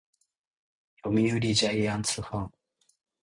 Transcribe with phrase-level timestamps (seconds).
[1.03, 2.51] 読売ジャイアンツファン